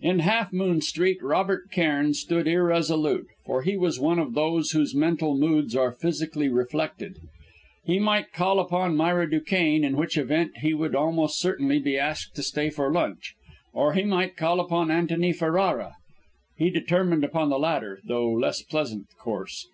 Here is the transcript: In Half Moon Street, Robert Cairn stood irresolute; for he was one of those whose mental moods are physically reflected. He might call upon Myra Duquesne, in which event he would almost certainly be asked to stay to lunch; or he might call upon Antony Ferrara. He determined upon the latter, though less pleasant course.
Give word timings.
In 0.00 0.20
Half 0.20 0.54
Moon 0.54 0.80
Street, 0.80 1.22
Robert 1.22 1.70
Cairn 1.70 2.14
stood 2.14 2.48
irresolute; 2.48 3.26
for 3.44 3.60
he 3.60 3.76
was 3.76 4.00
one 4.00 4.18
of 4.18 4.32
those 4.32 4.70
whose 4.70 4.94
mental 4.94 5.36
moods 5.36 5.76
are 5.76 5.92
physically 5.92 6.48
reflected. 6.48 7.18
He 7.84 7.98
might 7.98 8.32
call 8.32 8.58
upon 8.58 8.96
Myra 8.96 9.28
Duquesne, 9.30 9.84
in 9.84 9.98
which 9.98 10.16
event 10.16 10.56
he 10.62 10.72
would 10.72 10.96
almost 10.96 11.38
certainly 11.38 11.78
be 11.78 11.98
asked 11.98 12.34
to 12.36 12.42
stay 12.42 12.70
to 12.70 12.86
lunch; 12.88 13.34
or 13.74 13.92
he 13.92 14.02
might 14.04 14.34
call 14.34 14.60
upon 14.60 14.90
Antony 14.90 15.30
Ferrara. 15.30 15.92
He 16.56 16.70
determined 16.70 17.22
upon 17.22 17.50
the 17.50 17.58
latter, 17.58 18.00
though 18.02 18.32
less 18.32 18.62
pleasant 18.62 19.08
course. 19.18 19.68